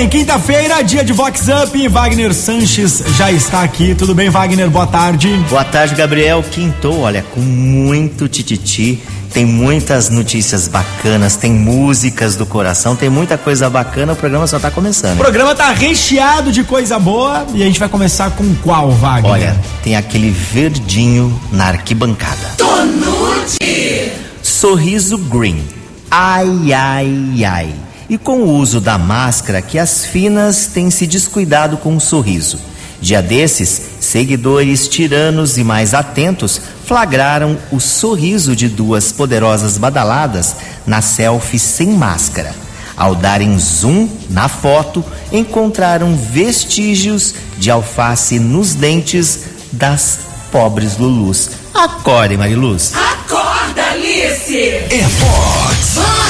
[0.00, 3.94] bem, quinta-feira, dia de Vox Up, Wagner Sanches já está aqui.
[3.94, 4.70] Tudo bem, Wagner?
[4.70, 5.28] Boa tarde.
[5.50, 6.42] Boa tarde, Gabriel.
[6.42, 8.98] Quintou, olha, com muito tititi.
[9.30, 14.14] Tem muitas notícias bacanas, tem músicas do coração, tem muita coisa bacana.
[14.14, 15.16] O programa só está começando.
[15.16, 19.30] O programa tá recheado de coisa boa e a gente vai começar com qual, Wagner?
[19.30, 22.54] Olha, tem aquele verdinho na arquibancada.
[22.56, 24.12] Tonute!
[24.42, 25.62] Sorriso Green.
[26.10, 31.76] Ai, ai, ai e com o uso da máscara que as finas têm se descuidado
[31.76, 32.58] com o sorriso.
[33.00, 41.00] Dia desses, seguidores tiranos e mais atentos flagraram o sorriso de duas poderosas badaladas na
[41.00, 42.52] selfie sem máscara.
[42.96, 50.18] Ao darem zoom na foto, encontraram vestígios de alface nos dentes das
[50.50, 51.52] pobres Lulus.
[51.72, 52.92] Acorde, Mariluz.
[52.92, 54.58] Acorda, Alice!
[54.58, 55.94] É Fox.
[55.94, 56.29] Fox.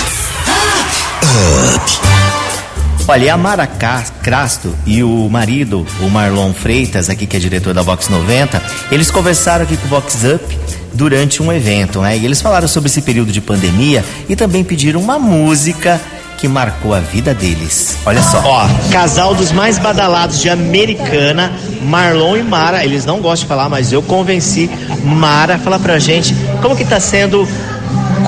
[3.07, 7.83] Olha, a Mara Crasto e o marido, o Marlon Freitas, aqui que é diretor da
[7.83, 10.59] Vox 90, eles conversaram aqui com o Vox Up
[10.93, 12.17] durante um evento, né?
[12.17, 16.01] E eles falaram sobre esse período de pandemia e também pediram uma música
[16.41, 17.99] que marcou a vida deles.
[18.07, 18.41] Olha só.
[18.45, 22.83] Ó, casal dos mais badalados de Americana, Marlon e Mara.
[22.85, 24.71] Eles não gostam de falar, mas eu convenci
[25.05, 27.47] Mara a falar pra gente como que tá sendo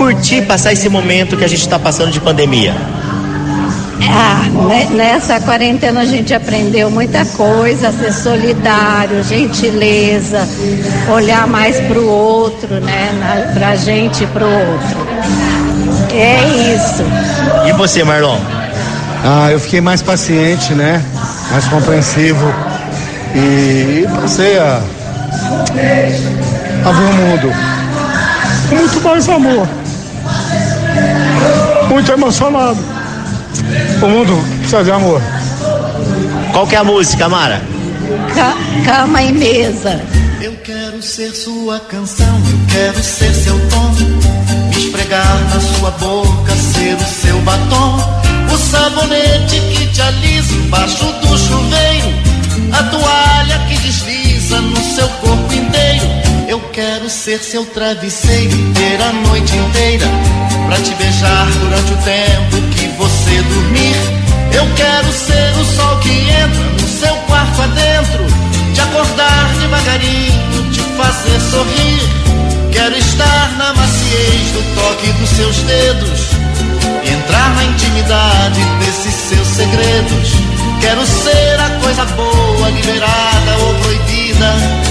[0.03, 2.75] curtir, passar esse momento que a gente tá passando de pandemia.
[4.11, 4.45] Ah,
[4.91, 10.47] nessa quarentena a gente aprendeu muita coisa, ser solidário, gentileza,
[11.09, 13.53] olhar mais para o outro, né?
[13.55, 15.07] Para a gente e para o outro.
[16.13, 17.05] É isso.
[17.69, 18.39] E você, Marlon?
[19.25, 21.01] Ah, eu fiquei mais paciente, né?
[21.53, 22.53] Mais compreensivo.
[23.37, 24.83] E passei a,
[26.85, 27.73] a ver o mundo
[28.73, 29.69] com muito mais amor.
[31.93, 32.79] Muito emocionado.
[34.03, 35.21] O mundo precisa de amor.
[36.51, 37.61] Qual que é a música, Mara?
[38.35, 40.01] Ca cama e mesa.
[40.41, 43.95] Eu quero ser sua canção, eu quero ser seu tom.
[44.75, 47.99] Esfregar na sua boca, ser o seu batom.
[48.51, 52.09] O sabonete que te alisa embaixo do chuveiro.
[52.73, 53.72] A toalha que
[57.13, 60.07] ser seu travesseiro, ter a noite inteira.
[60.67, 63.95] Pra te beijar durante o tempo que você dormir.
[64.55, 68.25] Eu quero ser o sol que entra no seu quarto adentro,
[68.75, 72.03] te acordar devagarinho, te fazer sorrir.
[72.73, 76.31] Quero estar na maciez do toque dos seus dedos,
[77.05, 80.33] entrar na intimidade desses seus segredos.
[80.81, 84.82] Quero ser a coisa boa, liberada ou proibida,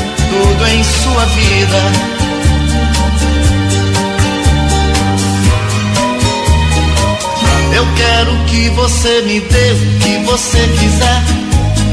[0.68, 2.12] em sua vida
[7.74, 11.24] Eu quero que você me dê o que você quiser.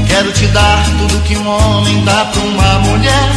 [0.07, 3.29] Quero te dar tudo que um homem dá pra uma mulher.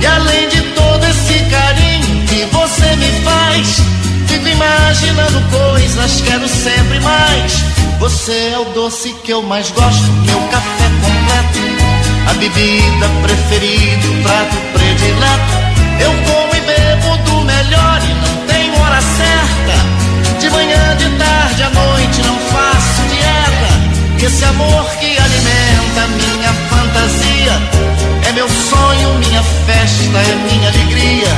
[0.00, 3.82] E além de todo esse carinho que você me faz,
[4.28, 7.52] fico imaginando coisas, quero sempre mais.
[7.98, 10.77] Você é o doce que eu mais gosto, meu café.
[12.28, 15.54] A bebida preferida, o prato predileto.
[16.00, 20.38] Eu como e bebo do melhor e não tenho hora certa.
[20.38, 24.26] De manhã, de tarde, à noite não faço dieta.
[24.26, 27.88] Esse amor que alimenta minha fantasia
[28.28, 31.28] é meu sonho, minha festa, é minha alegria.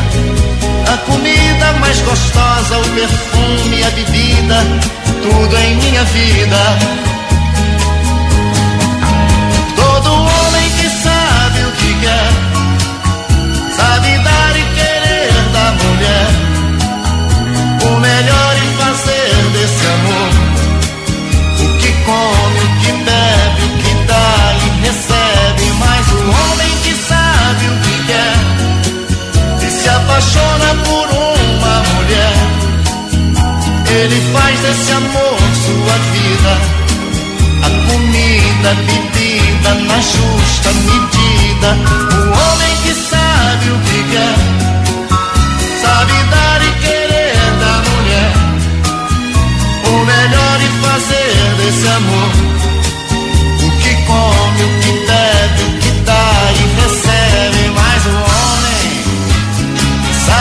[0.92, 4.66] A comida mais gostosa, o perfume, a bebida,
[5.22, 6.78] tudo em minha vida.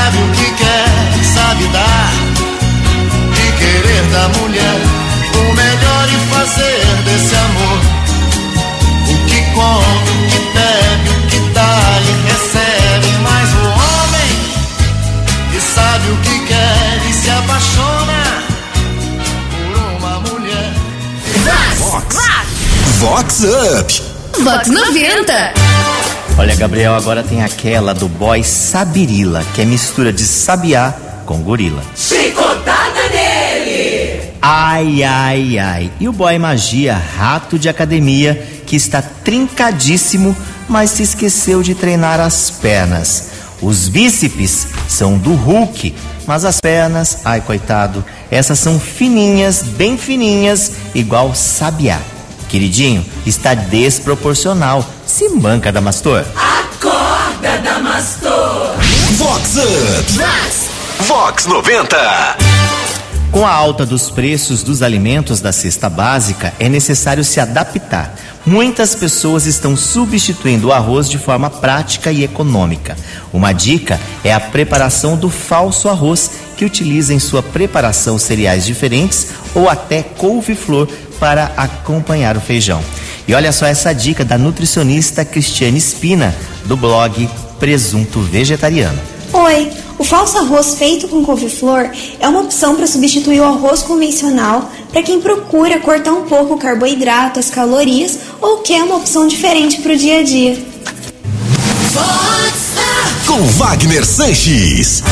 [0.10, 2.12] Sabe o que quer, sabe dar
[3.32, 4.80] e querer da mulher
[5.36, 7.80] o melhor e fazer desse amor
[9.08, 13.08] o que come, o que bebe, o que dá e recebe.
[13.22, 14.32] Mas o homem
[15.52, 18.20] que sabe o que quer e se apaixona
[23.00, 24.02] Vox Up.
[24.44, 25.69] Vox 90.
[26.40, 30.96] Olha, Gabriel, agora tem aquela do boy Sabirila, que é mistura de sabiá
[31.26, 31.84] com gorila.
[31.94, 34.22] Chicotada nele.
[34.42, 35.92] Ai, ai, ai.
[36.00, 40.34] E o boy magia, rato de academia, que está trincadíssimo,
[40.70, 43.32] mas se esqueceu de treinar as pernas.
[43.62, 45.94] Os bíceps são do Hulk,
[46.26, 48.02] mas as pernas, ai coitado,
[48.32, 52.00] essas são fininhas, bem fininhas, igual sabiá.
[52.50, 54.84] Queridinho, está desproporcional.
[55.06, 56.26] Se manca, Damastor.
[56.36, 58.76] Acorda, Damastor.
[59.18, 60.12] Vox Up.
[60.14, 60.70] Vox.
[61.08, 62.38] Vox 90.
[63.32, 68.16] Com a alta dos preços dos alimentos da cesta básica, é necessário se adaptar.
[68.44, 72.98] Muitas pessoas estão substituindo o arroz de forma prática e econômica.
[73.32, 79.28] Uma dica é a preparação do falso arroz, que utiliza em sua preparação cereais diferentes
[79.54, 80.88] ou até couve-flor
[81.20, 82.84] para acompanhar o feijão.
[83.28, 86.36] E olha só essa dica da nutricionista Cristiane Espina,
[86.66, 87.30] do blog
[87.60, 89.00] Presunto Vegetariano.
[89.32, 91.90] Oi, o falso arroz feito com couve-flor
[92.20, 96.58] é uma opção para substituir o arroz convencional para quem procura cortar um pouco o
[96.58, 100.58] carboidrato, as calorias ou quer uma opção diferente para o dia a dia.
[103.28, 105.04] Com Wagner Sanches.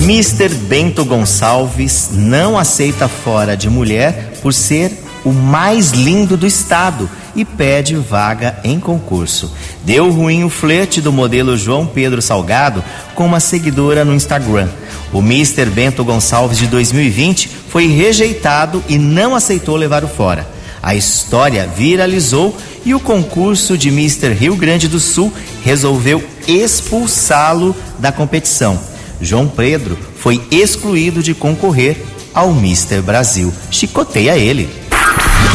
[0.00, 0.48] Mr.
[0.48, 4.92] Bento Gonçalves não aceita fora de mulher por ser
[5.24, 9.52] o mais lindo do estado e pede vaga em concurso.
[9.84, 12.82] Deu ruim o flerte do modelo João Pedro Salgado
[13.14, 14.68] com uma seguidora no Instagram.
[15.12, 15.66] O Mr.
[15.66, 20.46] Bento Gonçalves de 2020 foi rejeitado e não aceitou levar o fora.
[20.82, 24.32] A história viralizou e o concurso de Mr.
[24.32, 25.32] Rio Grande do Sul
[25.62, 28.78] resolveu expulsá-lo da competição.
[29.20, 31.96] João Pedro foi excluído de concorrer
[32.32, 33.00] ao Mr.
[33.00, 33.52] Brasil.
[33.70, 34.87] Chicoteia ele.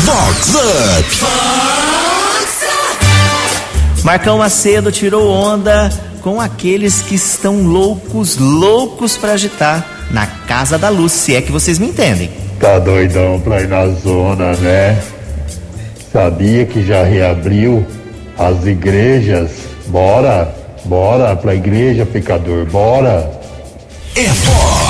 [0.04, 1.08] Vox Up.
[4.04, 5.90] Marcão Macedo tirou onda
[6.22, 11.54] com aqueles que estão loucos, loucos para agitar na Casa da Luz, se é que
[11.54, 12.30] vocês me entendem.
[12.60, 15.02] Tá doidão pra ir na zona, né?
[16.12, 17.86] Sabia que já reabriu
[18.38, 19.52] as igrejas?
[19.88, 20.54] Bora,
[20.84, 23.32] bora pra igreja, pecador, bora!
[24.16, 24.83] É Vox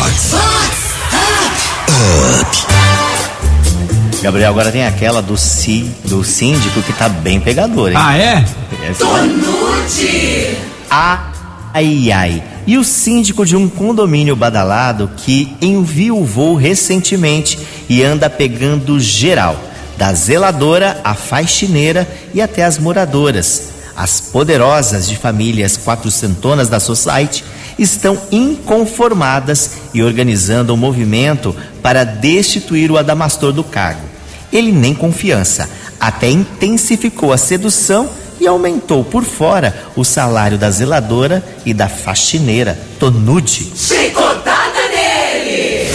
[4.24, 7.98] Gabriel, agora tem aquela do, si, do síndico que tá bem pegador, hein?
[8.00, 8.46] Ah, é?
[8.90, 10.58] Essa- Tonute.
[10.90, 12.42] Ai, ai.
[12.66, 17.60] E o síndico de um condomínio badalado que enviuvou recentemente
[17.90, 19.62] e anda pegando geral,
[19.98, 23.74] da zeladora à faxineira e até as moradoras.
[23.94, 27.44] As poderosas de famílias quatrocentonas da Society
[27.78, 34.13] estão inconformadas e organizando um movimento para destituir o Adamastor do cargo.
[34.54, 35.68] Ele nem confiança,
[36.00, 38.08] até intensificou a sedução
[38.40, 42.80] e aumentou por fora o salário da zeladora e da faxineira.
[43.00, 43.72] Tonude.
[43.76, 45.90] Chicotada nele.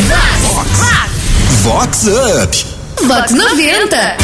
[1.63, 2.67] Vox Up.
[3.07, 4.17] Vox 90.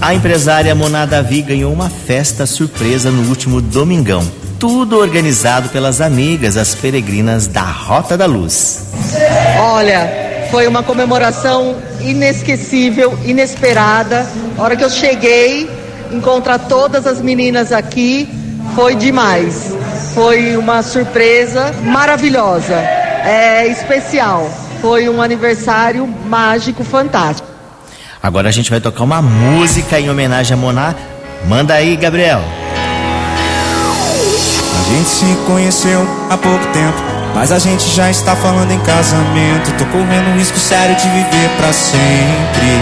[0.00, 4.26] A empresária Moná Davi ganhou uma festa surpresa no último domingão.
[4.58, 8.86] Tudo organizado pelas amigas, as peregrinas da Rota da Luz.
[9.58, 10.19] Olha,
[10.50, 14.26] foi uma comemoração inesquecível, inesperada.
[14.58, 15.70] A hora que eu cheguei,
[16.12, 18.28] encontrar todas as meninas aqui
[18.74, 19.72] foi demais.
[20.14, 24.50] Foi uma surpresa maravilhosa, é especial.
[24.80, 27.48] Foi um aniversário mágico, fantástico.
[28.22, 30.94] Agora a gente vai tocar uma música em homenagem a Moná.
[31.46, 32.42] Manda aí, Gabriel.
[34.78, 36.98] A gente se conheceu há pouco tempo,
[37.34, 39.72] mas a gente já está falando em casamento.
[39.78, 42.76] Tô correndo um risco sério de viver pra sempre.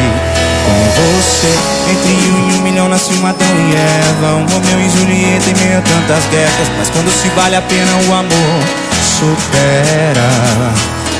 [0.64, 1.54] Com você,
[1.90, 4.34] entre um e um milhão nasce um Adão e Eva.
[4.36, 6.68] Um Romeu e Julieta em meio a tantas guerras.
[6.78, 8.62] Mas quando se vale a pena, o amor
[9.02, 10.28] supera.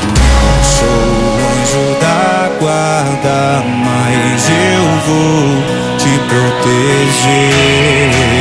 [0.04, 5.62] Não sou o anjo da guarda, mas eu vou
[5.99, 8.38] te proteger.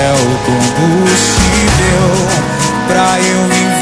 [0.00, 2.08] É o combustível
[2.88, 3.80] pra eu viver.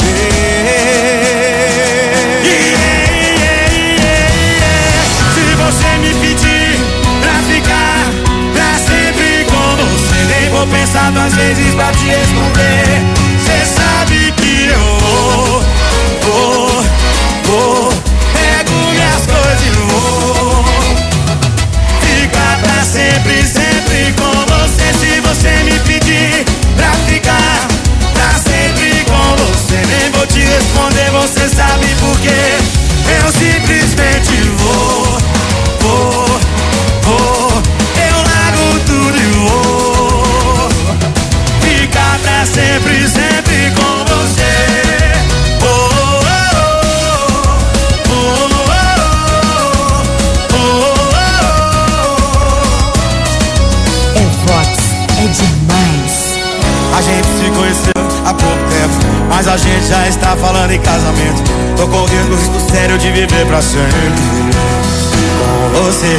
[5.32, 6.80] Se você me pedir
[7.20, 8.00] pra ficar
[8.52, 13.17] pra sempre com você, nem vou pensar duas vezes pra te responder.
[30.78, 32.47] Responder, você sabe por quê
[63.26, 63.90] viver pra sempre.
[65.72, 66.16] Com você,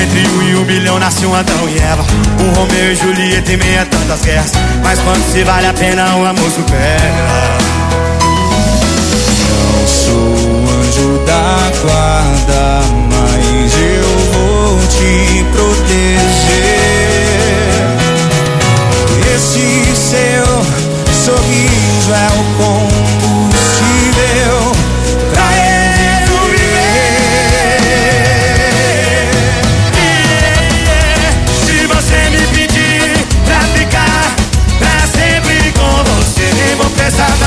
[0.00, 2.04] entre um e um bilhão nasce um Adão e Eva.
[2.40, 4.52] Um Romeu e Julieta em meio a tantas guerras.
[4.82, 7.58] Mas quando se vale a pena, o amor supera.
[9.50, 10.34] Não sou
[10.78, 16.76] anjo da guarda, mas eu vou te proteger.
[19.34, 20.46] Esse seu
[21.24, 22.95] sorriso é o combustível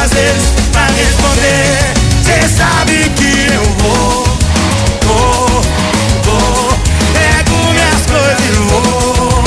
[0.07, 1.93] vezes pra responder.
[2.23, 4.23] Cê sabe que eu vou,
[5.05, 5.61] vou,
[6.23, 6.79] vou.
[7.13, 9.43] Pego minhas coisas e vou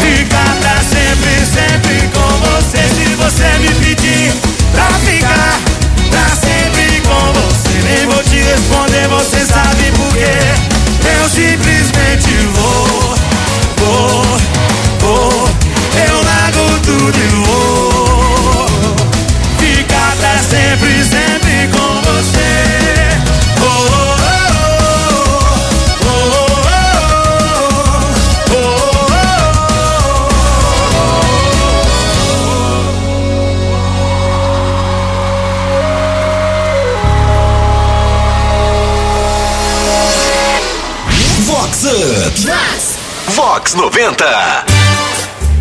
[0.00, 2.82] ficar pra sempre, sempre com você.
[2.94, 4.32] Se você me pedir
[4.72, 5.60] pra ficar
[6.10, 9.08] pra sempre com você, nem vou te responder.
[9.08, 10.36] Você sabe por quê?
[11.18, 13.14] Eu simplesmente vou,
[13.78, 14.24] vou,
[15.00, 15.48] vou.
[16.08, 17.35] Eu largo tudo e vou
[43.76, 44.24] 90.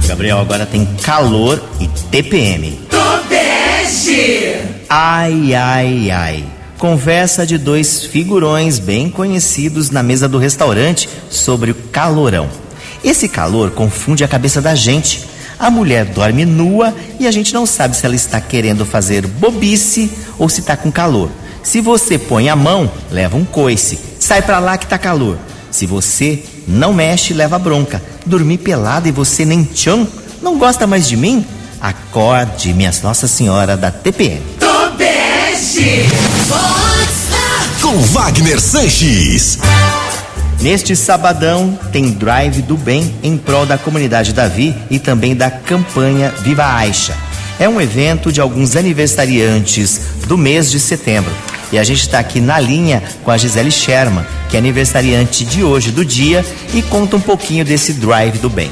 [0.08, 2.80] Gabriel agora tem calor e TPM.
[2.90, 4.58] Tobeste!
[4.90, 6.46] Ai, ai, ai.
[6.78, 12.50] Conversa de dois figurões bem conhecidos na mesa do restaurante sobre o calorão.
[13.04, 15.26] Esse calor confunde a cabeça da gente.
[15.60, 20.10] A mulher dorme nua e a gente não sabe se ela está querendo fazer bobice
[20.40, 21.30] ou se está com calor.
[21.64, 24.00] Se você põe a mão, leva um coice.
[24.20, 25.38] Sai pra lá que tá calor.
[25.72, 28.02] Se você não mexe, leva bronca.
[28.26, 30.08] Dormir pelada e você nem tchão?
[30.42, 31.46] Não gosta mais de mim?
[31.80, 34.42] Acorde, minha Nossa Senhora da TPM.
[34.60, 36.06] Tobeste!
[37.82, 39.60] Com Wagner Sanches.
[40.62, 46.34] Neste sabadão tem Drive do Bem em prol da comunidade Davi e também da campanha
[46.42, 47.16] Viva Aixa.
[47.60, 51.32] É um evento de alguns aniversariantes do mês de setembro.
[51.76, 55.62] E a gente está aqui na linha com a Gisele Sherman, que é aniversariante de
[55.62, 56.42] hoje do dia
[56.74, 58.72] e conta um pouquinho desse Drive do Bem.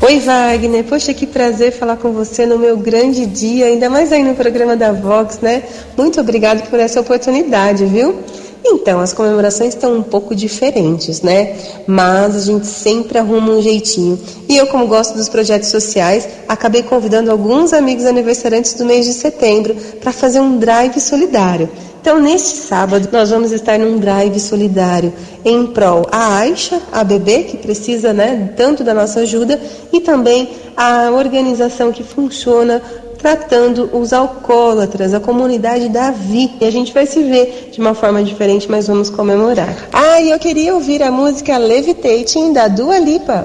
[0.00, 0.82] Oi, Wagner.
[0.82, 4.74] Poxa, que prazer falar com você no meu grande dia, ainda mais aí no programa
[4.74, 5.62] da Vox, né?
[5.96, 8.18] Muito obrigado por essa oportunidade, viu?
[8.64, 11.56] Então, as comemorações estão um pouco diferentes, né?
[11.86, 14.18] Mas a gente sempre arruma um jeitinho.
[14.48, 19.12] E eu, como gosto dos projetos sociais, acabei convidando alguns amigos aniversariantes do mês de
[19.12, 21.68] setembro para fazer um drive solidário.
[22.00, 25.12] Então, neste sábado, nós vamos estar num drive solidário
[25.44, 29.60] em prol a Aixa, a bebê, que precisa né, tanto da nossa ajuda,
[29.92, 32.80] e também a organização que funciona
[33.18, 36.52] tratando os alcoólatras, a comunidade Davi.
[36.60, 39.74] E a gente vai se ver de uma forma diferente, mas vamos comemorar.
[39.92, 43.44] Ah, e eu queria ouvir a música Levitating da Dua Lipa.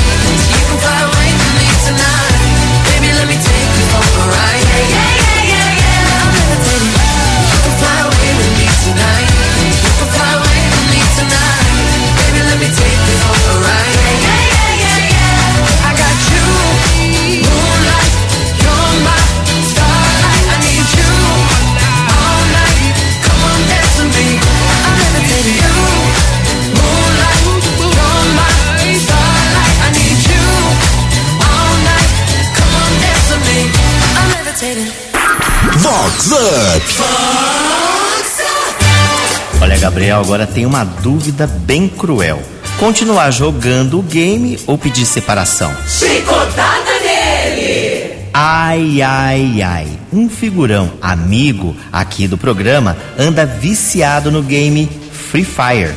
[39.81, 42.39] Gabriel, agora tem uma dúvida bem cruel.
[42.77, 45.75] Continuar jogando o game ou pedir separação?
[45.87, 48.27] Chicotada nele!
[48.31, 49.87] Ai, ai, ai.
[50.13, 55.95] Um figurão amigo aqui do programa anda viciado no game Free Fire.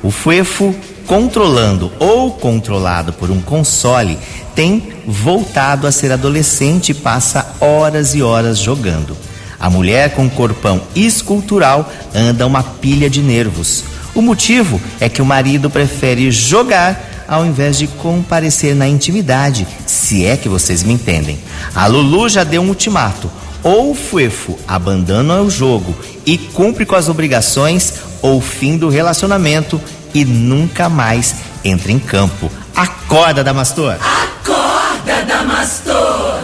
[0.00, 0.72] O Fuefo,
[1.04, 4.16] controlando ou controlado por um console,
[4.54, 9.16] tem voltado a ser adolescente e passa horas e horas jogando.
[9.58, 13.84] A mulher com corpão escultural anda uma pilha de nervos.
[14.14, 20.24] O motivo é que o marido prefere jogar ao invés de comparecer na intimidade, se
[20.24, 21.38] é que vocês me entendem.
[21.74, 23.30] A Lulu já deu um ultimato.
[23.62, 29.80] Ou o Fuefo abandona o jogo e cumpre com as obrigações, ou fim do relacionamento
[30.12, 32.50] e nunca mais entra em campo.
[32.76, 33.94] Acorda, Damastor!
[33.94, 36.40] Acorda, Damastor!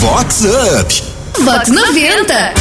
[0.00, 1.11] Vox Up.
[1.40, 2.52] Vox 90.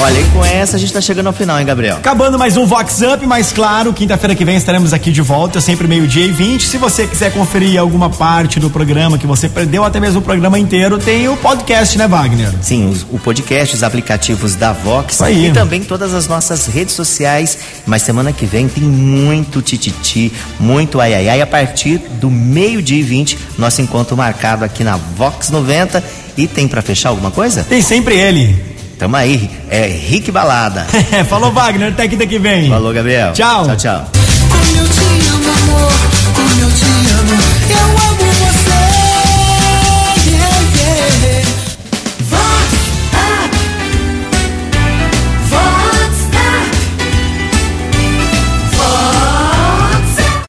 [0.00, 1.96] Olha, e com essa a gente tá chegando ao final, hein, Gabriel?
[1.98, 5.86] Acabando mais um Vox Up, mas claro, quinta-feira que vem estaremos aqui de volta, sempre
[5.86, 6.66] meio-dia e 20.
[6.66, 10.58] Se você quiser conferir alguma parte do programa que você perdeu, até mesmo o programa
[10.58, 12.50] inteiro, tem o podcast, né, Wagner?
[12.60, 15.46] Sim, os- o podcast, os aplicativos da Vox aí.
[15.46, 17.56] e também todas as nossas redes sociais.
[17.86, 21.40] Mas semana que vem tem muito tititi, muito ai ai ai.
[21.40, 26.02] A partir do meio-dia e 20, nosso encontro marcado aqui na Vox 90.
[26.36, 27.64] E tem pra fechar alguma coisa?
[27.64, 28.56] Tem sempre ele.
[28.98, 30.86] Tamo aí, é Rick Balada.
[31.28, 32.68] Falou, Wagner, até quinta que vem.
[32.68, 33.32] Falou, Gabriel.
[33.32, 33.66] Tchau.
[33.66, 34.10] Tchau, tchau.